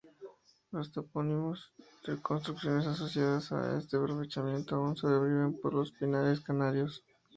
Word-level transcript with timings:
Los 0.71 0.91
topónimos 0.91 1.73
y 2.07 2.15
construcciones 2.21 2.87
asociadas 2.87 3.51
a 3.51 3.77
este 3.77 3.97
aprovechamiento 3.97 4.75
aún 4.77 4.97
sobreviven 4.97 5.61
por 5.61 5.75
los 5.75 5.91
pinares 5.91 6.41
canarios. 6.41 7.03